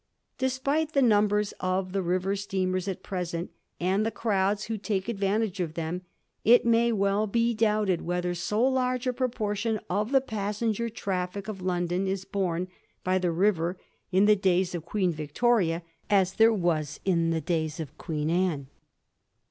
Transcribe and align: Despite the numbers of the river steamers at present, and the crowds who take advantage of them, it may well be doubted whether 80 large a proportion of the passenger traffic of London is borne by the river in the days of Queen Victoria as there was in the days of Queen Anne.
Despite 0.39 0.93
the 0.93 1.01
numbers 1.03 1.51
of 1.59 1.91
the 1.93 2.01
river 2.01 2.35
steamers 2.35 2.87
at 2.87 3.03
present, 3.03 3.51
and 3.79 4.03
the 4.03 4.09
crowds 4.09 4.63
who 4.63 4.79
take 4.79 5.07
advantage 5.07 5.59
of 5.59 5.75
them, 5.75 6.01
it 6.43 6.65
may 6.65 6.91
well 6.91 7.27
be 7.27 7.53
doubted 7.53 8.01
whether 8.01 8.31
80 8.31 8.55
large 8.55 9.05
a 9.05 9.13
proportion 9.13 9.79
of 9.91 10.11
the 10.11 10.19
passenger 10.19 10.89
traffic 10.89 11.47
of 11.47 11.61
London 11.61 12.07
is 12.07 12.25
borne 12.25 12.67
by 13.03 13.19
the 13.19 13.29
river 13.29 13.77
in 14.11 14.25
the 14.25 14.35
days 14.35 14.73
of 14.73 14.85
Queen 14.85 15.11
Victoria 15.11 15.83
as 16.09 16.33
there 16.33 16.51
was 16.51 16.99
in 17.05 17.29
the 17.29 17.39
days 17.41 17.79
of 17.79 17.95
Queen 17.99 18.31
Anne. 18.31 18.69